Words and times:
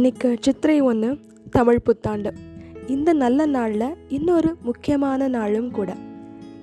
இன்னைக்கு 0.00 0.36
சித்திரை 0.40 0.80
ஒன்று 0.80 1.18
தமிழ் 1.50 1.80
புத்தாண்டு. 1.80 2.32
இந்த 2.86 3.12
நல்ல 3.12 3.46
நாளில் 3.46 3.96
இன்னொரு 4.08 4.56
முக்கியமான 4.62 5.28
நாளும் 5.28 5.70
கூட. 5.70 5.96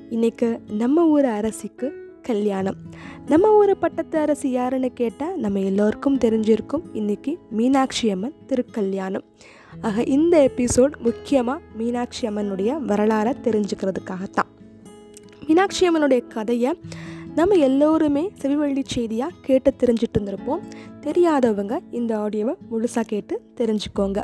இன்னைக்கு 0.10 0.62
நம்ம 0.70 1.06
ஊர் 1.08 1.26
அரசிக்கு 1.26 1.94
கல்யாணம். 2.22 2.76
நம்ம 3.28 3.56
ஊர் 3.56 3.80
பட்டத்து 3.80 4.20
அரசி 4.20 4.50
யாருன்னு 4.50 4.94
கேட்டால் 4.94 5.40
நம்ம 5.40 5.60
எல்லோருக்கும் 5.60 6.18
தெரிஞ்சிருக்கும் 6.18 6.82
இன்னைக்கு 6.94 7.38
மீனாட்சி 7.50 8.10
அம்மன் 8.10 8.34
திருக்கல்யாணம். 8.48 9.24
ஆக 9.82 10.04
இந்த 10.04 10.52
எபிசோட் 10.56 10.98
முக்கியமாக 11.00 11.62
மீனாட்சி 11.76 12.28
அம்மனுடைய 12.28 12.80
வரலாறை 12.88 13.34
தெரிஞ்சுக்கிறதுக்காகத்தான். 13.44 14.52
மீனாட்சி 15.48 15.90
அம்மனுடைய 15.90 16.28
கதையை 16.28 16.80
நம்ம 17.38 17.56
எல்லோருமே 17.56 18.32
செவிவழி 18.42 18.84
செய்தியாக 18.86 19.34
கேட்டு 19.42 19.74
தெரிஞ்சிட்டு 19.80 20.18
இருந்திருப்போம் 20.18 20.62
தெரியாதவங்க 21.02 21.80
இந்த 21.92 22.18
ஆடியோவை 22.18 22.54
முழுசாக 22.72 23.04
கேட்டு 23.06 23.42
தெரிஞ்சுக்கோங்க. 23.58 24.24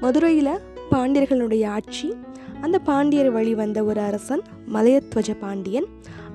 மதுரையில் 0.00 0.52
பாண்டியர்களுடைய 0.90 1.66
ஆட்சி 1.66 2.14
அந்த 2.60 2.78
பாண்டியர் 2.78 3.30
வழி 3.30 3.54
வந்த 3.54 3.84
ஒரு 3.84 4.00
அரசன் 4.00 4.42
மலையத்வஜ 4.74 5.38
பாண்டியன். 5.40 5.84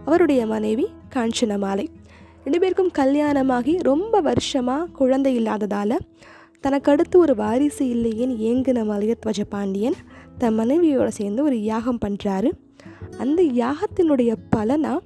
அவருடைய 0.06 0.46
மனைவி 0.46 0.88
காஞ்சனமாலை. 1.16 1.88
ரெண்டு 2.44 2.60
பேருக்கும் 2.60 2.92
கல்யாணமாகி 2.98 3.82
ரொம்ப 3.82 4.22
வருஷமாக 4.22 4.86
குழந்தை 4.86 5.36
இல்லாததால் 5.36 5.98
தனக்கு 6.62 6.92
அடுத்து 6.92 7.20
ஒரு 7.20 7.36
வாரிசு 7.36 7.86
இல்லையேன்னு 7.86 8.38
ஏங்கின 8.52 8.86
மலையத்வஜ 8.92 9.42
பாண்டியன் 9.50 9.94
தன் 10.38 10.54
மனைவியோடு 10.54 11.12
சேர்ந்து 11.12 11.44
ஒரு 11.44 11.64
யாகம் 11.64 12.04
பண்ணுறாரு 12.06 12.52
அந்த 13.18 13.44
யாகத்தினுடைய 13.44 14.36
பலனா 14.56 15.00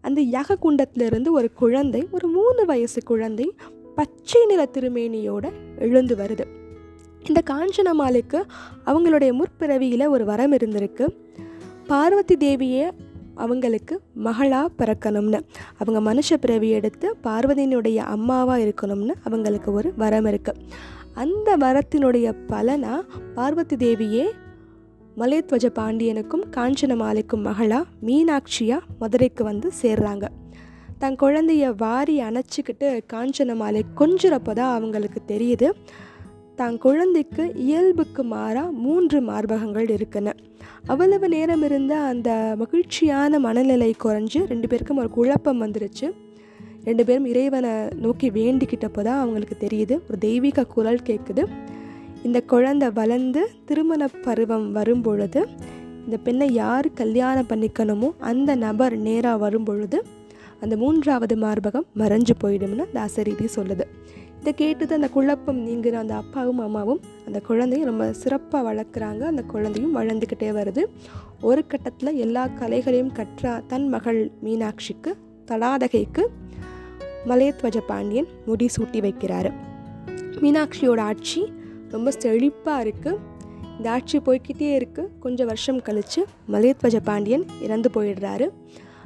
அந்த 0.00 0.20
யாக 0.20 0.56
குண்டத்திலிருந்து 0.62 1.30
ஒரு 1.30 1.52
குழந்தை 1.52 2.08
ஒரு 2.10 2.28
மூணு 2.28 2.64
வயசு 2.64 3.02
குழந்தை 3.02 3.54
பச்சை 3.94 4.46
நிற 4.46 4.68
திருமேனியோட 4.72 5.52
எழுந்து 5.78 6.16
வருது. 6.16 6.44
இந்த 7.28 7.42
காஞ்சனமாலுக்கு 7.50 8.42
அவங்களுடைய 8.86 9.30
முற்பிறவியில் 9.32 10.08
ஒரு 10.08 10.24
வரம் 10.24 10.52
இருந்திருக்கு. 10.52 11.06
பார்வதி 11.86 12.36
தேவியை 12.36 12.90
அவங்களுக்கு 13.34 14.00
மகளாக 14.14 14.68
பிறக்கணும்னு. 14.78 15.40
அவங்க 15.78 16.14
மனுஷ 16.14 16.34
பிறவி 16.40 16.70
எடுத்து 16.70 17.16
பார்வதியினுடைய 17.24 17.96
அம்மாவாக 17.96 18.64
இருக்கணும்னு 18.64 19.14
அவங்களுக்கு 19.22 19.72
ஒரு 19.72 19.92
வரம் 19.96 20.24
இருக்குது 20.24 20.66
அந்த 21.14 21.56
வரத்தினுடைய 21.56 22.34
பலனா 22.48 23.00
பார்வதி 23.34 23.76
தேவியே 23.76 24.26
மலையத்வஜ 25.16 25.66
பாண்டியனுக்கும் 25.78 26.44
காஞ்சன 26.56 26.96
மாலைக்கும் 26.96 27.44
மகளா 27.46 27.82
மீனாட்சியா 28.06 28.78
மதுரைக்கு 28.98 29.44
வந்து 29.44 29.70
சேர்றாங்க. 29.82 30.26
தன் 30.98 31.16
குழந்தைய 31.16 31.74
வாரி 31.76 32.20
அணைச்சிக்கிட்டு 32.20 33.02
காஞ்சன 33.12 33.54
மாலை 33.54 33.84
கொஞ்சிறப்போ 34.00 34.52
தான் 34.52 34.72
அவங்களுக்கு 34.74 35.20
தெரியுது. 35.26 35.68
தான் 36.54 36.78
குழந்தைக்கு 36.78 37.52
இயல்புக்கு 37.54 38.22
மாறாக 38.22 38.70
மூன்று 38.70 39.20
மார்பகங்கள் 39.20 39.88
இருக்குன்னு 39.88 40.34
அவ்வளவு 40.86 41.28
நேரம் 41.28 41.62
இருந்த 41.62 41.96
அந்த 41.98 42.56
மகிழ்ச்சியான 42.58 43.38
மனநிலை 43.38 43.94
குறைஞ்சு 44.04 44.46
ரெண்டு 44.46 44.68
பேருக்கும் 44.68 44.96
ஒரு 44.96 45.10
குழப்பம் 45.10 45.62
வந்துருச்சு. 45.64 46.08
ரெண்டு 46.84 47.04
பேரும் 47.04 47.26
இறைவனை 47.26 47.88
நோக்கி 47.94 48.30
வேண்டிக்கிட்டப்போ 48.30 49.02
தான் 49.02 49.20
அவங்களுக்கு 49.20 49.56
தெரியுது. 49.66 50.00
ஒரு 50.08 50.18
தெய்வீக 50.18 50.64
குரல் 50.64 51.00
கேட்குது 51.02 51.48
இந்த 52.22 52.40
குழந்தை 52.40 52.90
வளர்ந்து 52.90 53.50
திருமண 53.64 54.06
பருவம் 54.06 54.72
வரும்பொழுது 54.72 55.48
இந்த 56.04 56.16
பெண்ணை 56.16 56.52
யார் 56.52 56.92
கல்யாணம் 56.92 57.46
பண்ணிக்கணுமோ 57.48 58.10
அந்த 58.18 58.54
நபர் 58.54 58.96
நேராக 58.96 59.36
வரும்பொழுது 59.36 60.04
அந்த 60.60 60.76
மூன்றாவது 60.76 61.36
மார்பகம் 61.36 61.86
மறைஞ்சு 61.96 62.30
போயிடும்னு 62.42 62.84
தாசரீதி 62.94 63.48
சொல்லுது. 63.56 63.84
இதை 64.40 64.54
கேட்டது 64.54 64.94
அந்த 64.94 65.08
குழப்பம் 65.08 65.66
நீங்கிற 65.66 65.92
அந்த 65.92 66.14
அப்பாவும் 66.14 66.58
அம்மாவும் 66.58 67.00
அந்த 67.26 67.40
குழந்தையும் 67.40 67.88
ரொம்ப 67.88 68.12
சிறப்பாக 68.12 68.74
வளர்க்குறாங்க. 68.74 69.20
அந்த 69.20 69.42
குழந்தையும் 69.42 69.96
வளர்ந்துக்கிட்டே 69.96 70.50
வருது. 70.58 70.84
ஒரு 71.40 71.66
கட்டத்தில் 71.66 72.14
எல்லா 72.14 72.46
கலைகளையும் 72.46 73.12
கற்ற 73.12 73.62
தன் 73.66 73.88
மகள் 73.88 74.30
மீனாட்சிக்கு 74.44 75.12
தடாதகைக்கு 75.46 76.26
மலையத்வஜ 77.28 77.76
பாண்டியன் 77.86 78.26
முடி 78.46 78.68
சூட்டி 78.78 79.00
வைக்கிறாரு. 79.06 79.52
மீனாட்சியோட 80.40 81.00
ஆட்சி 81.00 81.52
ரொம்ப 81.92 82.12
செழிப்பாக 82.22 82.84
இருக்குது 82.84 83.18
இந்த 83.78 83.90
ஆட்சி 83.90 84.18
போய்கிட்டே 84.18 84.70
இருக்குது 84.78 85.10
கொஞ்சம் 85.20 85.46
வருஷம் 85.46 85.82
கழித்து 85.82 86.22
மலையத்வஜ 86.52 86.96
பாண்டியன் 87.04 87.44
இறந்து 87.62 87.90
போயிடுறாரு. 87.94 88.46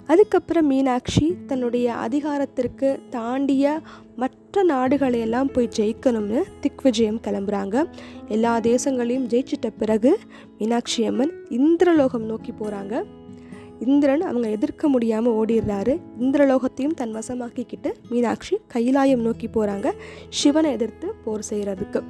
அதுக்கப்புறம் 0.06 0.66
மீனாட்சி 0.66 1.26
தன்னுடைய 1.46 1.86
அதிகாரத்திற்கு 2.06 2.88
தாண்டிய 3.10 3.80
மற்ற 4.16 4.64
நாடுகளையெல்லாம் 4.64 5.52
போய் 5.52 5.68
ஜெயிக்கணும்னு 5.76 6.40
திக்விஜயம் 6.60 7.20
கிளம்புறாங்க. 7.26 7.76
எல்லா 8.28 8.52
தேசங்களையும் 8.60 9.28
ஜெயிச்சிட்ட 9.32 9.70
பிறகு 9.78 10.12
மீனாட்சி 10.58 11.06
அம்மன் 11.06 11.32
இந்திரலோகம் 11.60 12.26
நோக்கி 12.30 12.54
போகிறாங்க 12.60 13.04
இந்திரன் 13.80 14.20
அவங்க 14.20 14.48
எதிர்க்க 14.48 14.88
முடியாமல் 14.88 15.36
ஓடிடுறாரு. 15.40 15.94
இந்திரலோகத்தையும் 16.20 16.98
தன் 17.00 17.14
வசமாக்கிக்கிட்டு 17.14 17.92
மீனாட்சி 18.10 18.56
கைலாயம் 18.74 19.24
நோக்கி 19.28 19.48
போகிறாங்க 19.48 19.90
சிவனை 20.28 20.72
எதிர்த்து 20.72 21.08
போர் 21.24 21.48
செய்கிறதுக்கு 21.50 22.02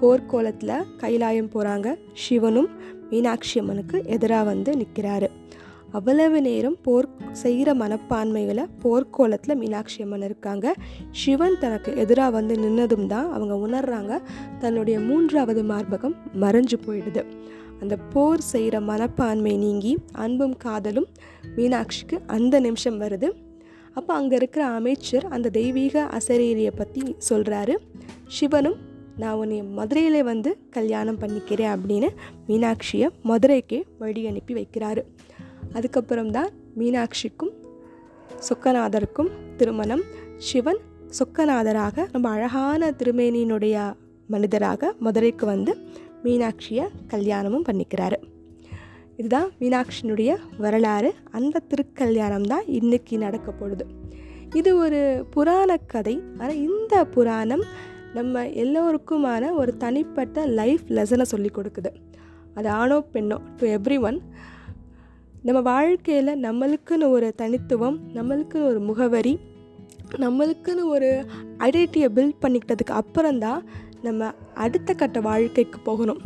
போர்க்கோலத்தில் 0.00 0.86
கைலாயம் 1.02 1.52
போகிறாங்க 1.54 1.88
சிவனும் 2.12 2.70
மீனாட்சி 3.10 3.58
அம்மனுக்கு 3.60 3.98
எதிராக 4.06 4.44
வந்து 4.44 4.72
நிற்கிறாரு 4.76 5.28
அவ்வளவு 5.92 6.40
நேரம் 6.40 6.76
போர் 6.82 7.06
செய்கிற 7.32 7.70
மனப்பான்மைகளை 7.74 8.64
போர்க்கோலத்தில் 8.82 9.58
மீனாட்சி 9.60 10.02
அம்மன் 10.02 10.22
இருக்காங்க. 10.22 10.66
சிவன் 11.10 11.56
தனக்கு 11.58 11.96
எதிராக 11.96 12.30
வந்து 12.30 12.54
நின்னதும் 12.54 13.06
தான் 13.06 13.32
அவங்க 13.32 13.54
உணர்றாங்க. 13.66 14.12
தன்னுடைய 14.58 15.00
மூன்றாவது 15.00 15.62
மார்பகம் 15.62 16.14
மறைஞ்சு 16.42 16.78
போயிடுது. 16.86 17.24
அந்த 17.80 17.96
போர் 18.12 18.42
செய்கிற 18.52 18.80
மனப்பான்மை 18.80 19.54
நீங்கி 19.56 19.92
அன்பும் 20.24 20.56
காதலும் 20.56 21.08
மீனாட்சிக்கு 21.56 22.18
அந்த 22.26 22.60
நிமிஷம் 22.60 23.00
வருது. 23.00 23.30
அப்போ 23.94 24.14
அங்கே 24.14 24.36
இருக்கிற 24.36 24.64
அமைச்சர் 24.78 25.26
அந்த 25.28 25.50
தெய்வீக 25.50 26.04
அசரீரியை 26.18 26.72
பற்றி 26.76 27.02
சொல்கிறாரு 27.28 27.74
சிவனும் 28.28 28.78
நான் 29.20 29.38
உன்னை 29.40 29.58
மதுரையில் 29.78 30.28
வந்து 30.30 30.50
கல்யாணம் 30.76 31.18
பண்ணிக்கிறேன் 31.22 31.72
அப்படின்னு 31.74 32.08
மீனாட்சியை 32.48 33.08
மதுரைக்கே 33.30 33.80
வழி 34.02 34.22
அனுப்பி 34.30 34.54
வைக்கிறாரு. 34.58 35.02
அதுக்கப்புறம் 35.76 36.30
தான் 36.36 36.50
மீனாட்சிக்கும் 36.78 37.52
சொக்கநாதருக்கும் 38.48 39.30
திருமணம். 39.56 40.04
சிவன் 40.48 40.80
சொக்கநாதராக 41.18 42.06
ரொம்ப 42.12 42.28
அழகான 42.28 42.90
திருமேனியினுடைய 43.00 43.76
மனிதராக 44.34 44.92
மதுரைக்கு 45.06 45.46
வந்து 45.46 45.72
மீனாட்சியை 46.24 46.84
கல்யாணமும் 47.12 47.66
பண்ணிக்கிறாரு. 47.68 48.18
இதுதான் 49.16 49.48
மீனாட்சியினுடைய 49.60 50.30
வரலாறு. 50.64 51.10
அந்த 51.38 51.62
திருக்கல்யாணம் 51.70 52.48
தான் 52.52 52.66
இன்றைக்கி 52.78 53.16
நடக்க 53.24 53.50
போடுது 53.60 53.86
இது 54.58 54.70
ஒரு 54.84 55.00
புராண 55.34 55.70
கதை. 55.92 56.14
ஆனால் 56.38 56.60
இந்த 56.68 56.94
புராணம் 57.14 57.64
நம்ம 58.14 58.44
எல்லோருக்குமான 58.62 59.52
ஒரு 59.52 59.76
தனிப்பட்ட 59.76 60.46
லைஃப் 60.46 60.84
லெசனை 60.88 61.22
சொல்லி 61.22 61.50
கொடுக்குது. 61.54 61.90
அது 62.54 62.68
ஆணோ 62.68 63.04
பெண்ணோ 63.12 63.36
டு 63.56 63.66
எவ்ரி 63.76 64.00
ஒன் 64.00 64.18
நம்ம 65.42 65.60
வாழ்க்கையில் 65.60 66.40
நம்மளுக்குன்னு 66.42 67.08
ஒரு 67.08 67.34
தனித்துவம் 67.36 67.98
நம்மளுக்குன்னு 68.14 68.68
ஒரு 68.70 68.80
முகவரி 68.80 69.38
நம்மளுக்குன்னு 70.18 70.84
ஒரு 70.84 71.24
ஐடென்டிட்டியை 71.58 72.08
பில்ட் 72.16 72.40
பண்ணிக்கிட்டதுக்கு 72.42 72.94
அப்புறம்தான் 73.00 73.62
நம்ம 74.02 74.30
அடுத்த 74.54 74.94
கட்ட 74.94 75.20
வாழ்க்கைக்கு 75.20 75.78
போகணும். 75.80 76.20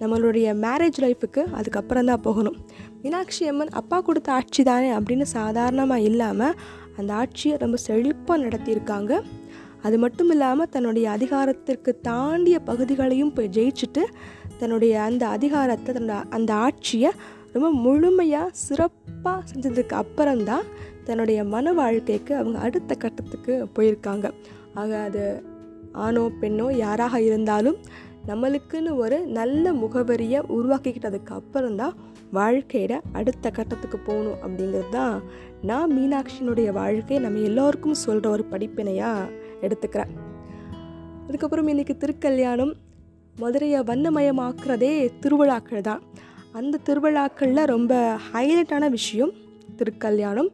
நம்மளுடைய 0.00 0.46
மேரேஜ் 0.64 0.98
லைஃபுக்கு 0.98 1.42
அதுக்கப்புறம் 1.52 2.06
தான் 2.06 2.20
போகணும். 2.20 2.56
மீனாட்சி 3.02 3.48
அம்மன் 3.48 3.68
அப்பா 3.68 4.00
கொடுத்த 4.00 4.32
ஆட்சி 4.32 4.62
தானே 4.62 4.90
அப்படின்னு 4.90 5.22
சாதாரணமாக 5.22 6.00
இல்லாமல் 6.00 6.56
அந்த 6.96 7.14
ஆட்சியை 7.14 7.56
ரொம்ப 7.56 7.76
செழிப்பாக 7.86 8.42
நடத்தியிருக்காங்க. 8.44 9.22
அது 9.82 9.98
மட்டும் 9.98 10.30
இல்லாமல் 10.30 10.68
தன்னுடைய 10.68 11.10
அதிகாரத்திற்கு 11.10 12.00
தாண்டிய 12.00 12.58
பகுதிகளையும் 12.58 13.32
போய் 13.32 13.48
ஜெயிச்சுட்டு 13.52 14.02
தன்னுடைய 14.58 15.02
அந்த 15.02 15.28
அதிகாரத்தை 15.28 15.94
தன்னோட 15.94 16.24
அந்த 16.30 16.54
ஆட்சியை 16.54 17.10
ரொம்ப 17.52 17.70
முழுமையாக 17.70 18.50
சிறப்பாக 18.52 19.42
செஞ்சதுக்கு 19.54 19.92
அப்புறம்தான் 19.92 20.62
தன்னுடைய 21.04 21.44
மன 21.44 21.72
வாழ்க்கைக்கு 21.72 22.34
அவங்க 22.34 22.58
அடுத்த 22.58 22.94
கட்டத்துக்கு 22.94 23.68
போயிருக்காங்க. 23.76 24.30
ஆக 24.74 24.98
அது 24.98 25.42
ஆணோ 25.92 26.30
பெண்ணோ 26.40 26.76
யாராக 26.76 27.20
இருந்தாலும் 27.20 27.76
நம்மளுக்குன்னு 28.28 28.96
ஒரு 28.96 29.26
நல்ல 29.26 29.72
முகவரியை 29.72 30.42
உருவாக்கிக்கிட்டதுக்கு 30.48 31.28
அப்புறம்தான் 31.28 31.94
வாழ்க்கையில் 32.32 33.00
அடுத்த 33.12 33.50
கட்டத்துக்கு 33.50 33.98
போகணும் 33.98 34.38
அப்படிங்கிறது 34.42 34.88
தான் 34.90 35.22
நான் 35.62 35.98
மீனாட்சியினுடைய 35.98 36.72
வாழ்க்கையை 36.72 37.28
நம்ம 37.28 37.40
எல்லோருக்கும் 37.40 37.94
சொல்கிற 37.94 38.30
ஒரு 38.30 38.46
படிப்பினையாக 38.50 39.30
எடுத்துக்கிறேன் 39.60 40.10
அதுக்கப்புறம் 41.26 41.68
இன்றைக்கி 41.68 41.96
திருக்கல்யாணம் 41.96 42.72
மதுரையை 43.36 43.80
வண்ணமயமாக்குறதே 43.80 45.10
திருவிழாக்கள் 45.20 45.80
தான். 45.80 46.02
அந்த 46.52 46.78
திருவிழாக்களில் 46.84 47.64
ரொம்ப 47.64 48.18
ஹைலைட்டான 48.32 48.90
விஷயம் 48.90 49.32
திருக்கல்யாணம். 49.76 50.48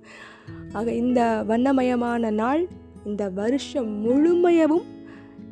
ஆக 0.73 0.93
இந்த 0.93 1.45
வண்ணமயமான 1.49 2.31
நாள் 2.31 2.69
இந்த 3.05 3.29
வருஷம் 3.29 4.05
முழுமையவும் 4.05 4.85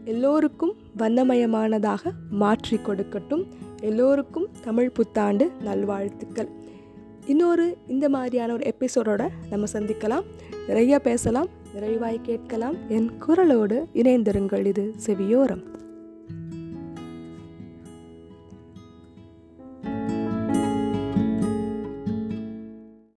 எல்லோருக்கும் 0.05 0.77
வண்ணமயமானதாக 0.99 2.11
மாற்றி 2.31 2.77
கொடுக்கட்டும். 2.77 3.45
எல்லோருக்கும் 3.81 4.49
தமிழ் 4.65 4.91
புத்தாண்டு 4.91 5.53
நல்வாழ்த்துக்கள். 5.61 6.49
இன்னொரு 7.27 7.77
இந்த 7.87 8.09
மாதிரியான 8.09 8.53
ஒரு 8.53 8.75
எபிசோடோட 8.75 9.29
நம்ம 9.51 9.67
சந்திக்கலாம். 9.73 10.25
நிறைய 10.67 10.99
பேசலாம். 10.99 11.49
நிறைவாய் 11.75 12.19
கேட்கலாம். 12.23 12.75
என் 12.89 13.11
குரலோடு 13.27 13.85
இணைந்திருங்கள். 13.95 14.67
இது 14.67 14.93
செவியோரம். 14.97 15.63